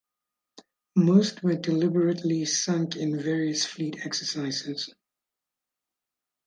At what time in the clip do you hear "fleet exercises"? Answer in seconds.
3.65-4.91